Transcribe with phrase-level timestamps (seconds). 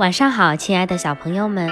[0.00, 1.70] 晚上好，亲爱的小朋友们，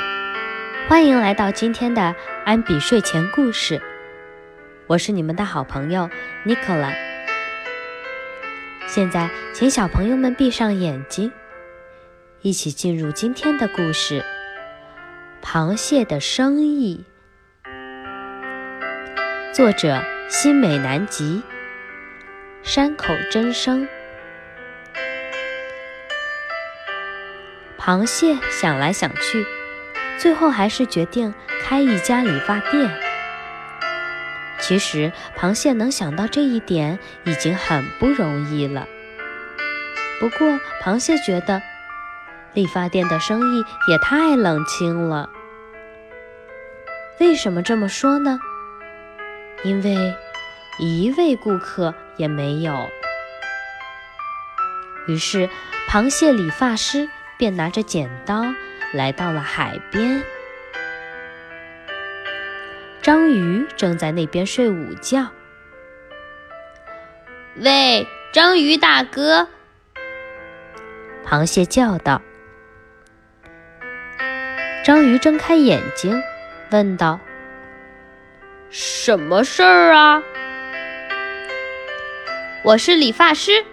[0.87, 3.81] 欢迎来到今天的安比睡前故事。
[4.87, 6.11] 我是你们的好朋友
[6.45, 6.93] 尼可拉。
[8.87, 11.33] 现在，请小朋友们闭上眼睛，
[12.43, 14.23] 一起进入今天的故事
[15.43, 17.07] 《螃蟹的生意》。
[19.55, 21.43] 作者：新美南吉，
[22.63, 23.89] 山口真生。
[27.89, 29.47] 螃蟹想来想去，
[30.19, 32.95] 最后还是决定开一家理发店。
[34.61, 38.87] 其实，螃蟹能想到这一点已经很不容易了。
[40.21, 41.63] 不过，螃蟹觉得
[42.53, 45.31] 理发店的生意也太冷清了。
[47.19, 48.39] 为什么这么说呢？
[49.63, 50.15] 因为
[50.79, 52.87] 一位顾客也没有。
[55.07, 55.49] 于是，
[55.89, 57.09] 螃蟹理发师。
[57.39, 58.45] 便拿着剪刀
[58.93, 60.23] 来到了海边。
[63.01, 65.29] 章鱼正在那边睡午觉。
[67.57, 69.49] 喂，章鱼大哥！
[71.25, 72.21] 螃蟹叫道。
[74.85, 76.21] 章鱼睁开眼睛，
[76.71, 77.21] 问道
[78.71, 80.23] ：“什么事儿啊
[82.65, 83.65] ？”“我是理发师，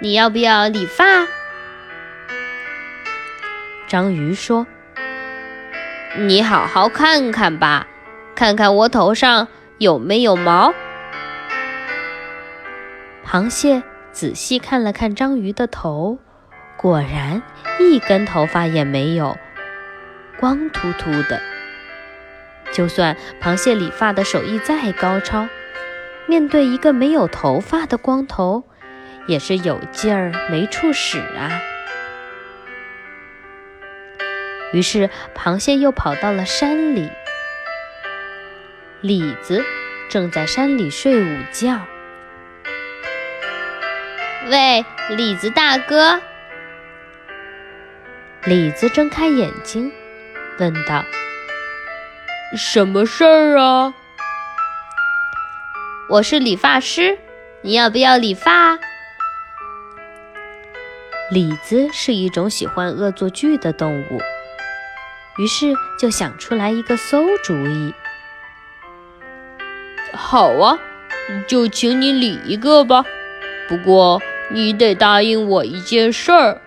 [0.00, 1.26] 你要不要理发？”
[3.96, 4.66] 章鱼说
[6.20, 7.86] ：“你好好看看吧，
[8.34, 10.74] 看看我头上有没有毛。”
[13.24, 16.18] 螃蟹仔细看了看章鱼的头，
[16.76, 17.40] 果然
[17.80, 19.38] 一根头发也没有，
[20.38, 21.40] 光秃秃的。
[22.72, 25.48] 就算螃蟹理发的手艺再高超，
[26.26, 28.64] 面对一个没有头发的光头，
[29.26, 31.48] 也是有劲儿没处使啊。
[34.76, 37.08] 于是，螃蟹又跑到了山里。
[39.00, 39.64] 李子
[40.10, 41.80] 正在山里睡午觉。
[44.50, 46.20] 喂，李子大哥！
[48.44, 49.90] 李子睁开眼睛，
[50.58, 51.02] 问道
[52.54, 53.94] ：“什么事儿啊
[56.10, 57.16] ？”“我是理发师，
[57.62, 58.78] 你要不要理发？”
[61.32, 64.20] 李子是一种喜欢恶作剧的动物。
[65.38, 67.92] 于是就想出来一个馊主意。
[70.12, 70.78] 好啊，
[71.46, 73.04] 就请你理一个吧。
[73.68, 76.60] 不过你得答应我一件事儿，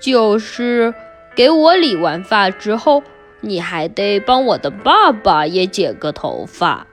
[0.00, 0.94] 就是
[1.34, 3.02] 给我理完发之后，
[3.40, 6.86] 你还得帮我的爸爸也剪个头发。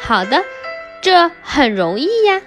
[0.00, 0.44] 好的，
[1.02, 2.40] 这很容易呀。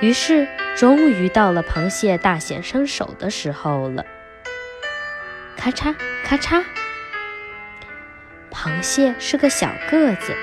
[0.00, 0.48] 于是。
[0.78, 4.06] 终于到了螃蟹大显身手的时候了。
[5.56, 6.62] 咔嚓咔嚓，
[8.52, 10.36] 螃蟹是个小个子，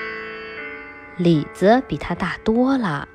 [1.16, 3.08] 李子比它大多了。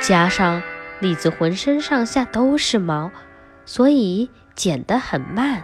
[0.00, 0.64] 加上
[0.98, 3.12] 李子浑身上下都是毛，
[3.64, 5.62] 所以剪得很慢。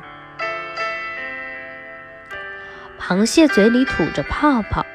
[3.00, 4.86] 螃蟹嘴里吐着泡泡，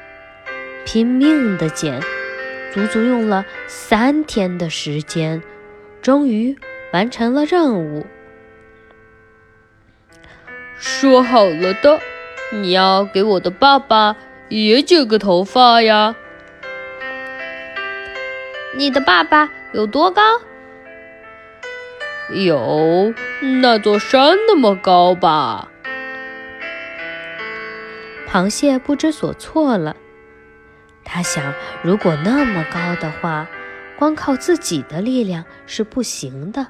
[0.86, 2.00] 拼命地剪。
[2.72, 5.42] 足足用了三天的时间，
[6.02, 6.56] 终于
[6.92, 8.06] 完成了任务。
[10.76, 11.98] 说好了的，
[12.52, 14.16] 你要给我的爸爸
[14.48, 16.14] 也剪个头发呀。
[18.76, 20.22] 你的爸爸有多高？
[22.30, 23.14] 有
[23.62, 25.68] 那座山那么高吧？
[28.28, 29.96] 螃蟹不知所措了。
[31.10, 33.48] 他想，如果那么高的话，
[33.96, 36.68] 光靠自己的力量是不行的。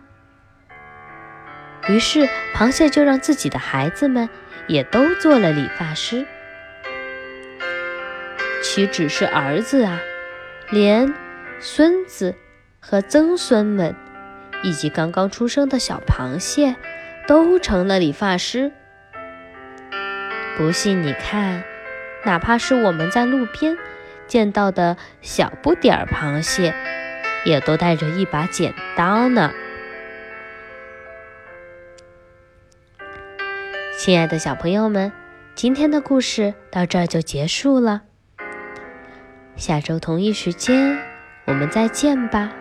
[1.89, 4.29] 于是，螃蟹就让自己的孩子们
[4.69, 6.25] 也都做了理发师。
[8.63, 10.01] 岂止是儿子啊，
[10.71, 11.13] 连
[11.61, 12.35] 孙子
[12.79, 13.95] 和曾孙们，
[14.63, 16.77] 以及刚刚出生的小螃蟹，
[17.27, 18.71] 都成了理发师。
[20.57, 21.65] 不信你看，
[22.25, 23.77] 哪怕是我们在路边。
[24.29, 26.73] 见到的小不点儿螃蟹，
[27.45, 29.51] 也都带着一把剪刀呢。
[33.99, 35.11] 亲爱的小朋友们，
[35.57, 38.03] 今天的故事到这儿就结束了。
[39.57, 40.97] 下周同一时间，
[41.47, 42.53] 我们再见吧。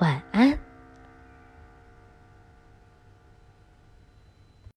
[0.00, 0.69] 晚安。